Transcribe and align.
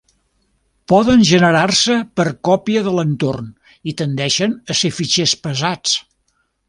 Poden 0.91 1.25
generar-se 1.31 1.97
per 2.19 2.25
còpia 2.49 2.83
de 2.87 2.93
l’entorn 2.95 3.51
i 3.93 3.93
tendeixen 4.01 4.57
a 4.75 4.79
ser 4.81 4.93
fitxers 5.01 5.35
pesats. 5.47 5.95